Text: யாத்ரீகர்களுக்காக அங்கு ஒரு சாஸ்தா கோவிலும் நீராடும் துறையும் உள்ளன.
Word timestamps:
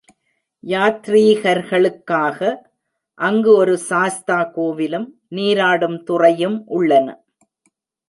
யாத்ரீகர்களுக்காக 0.63 2.39
அங்கு 3.19 3.51
ஒரு 3.55 3.75
சாஸ்தா 3.89 4.41
கோவிலும் 4.55 5.07
நீராடும் 5.29 6.03
துறையும் 6.03 6.59
உள்ளன. 6.67 7.07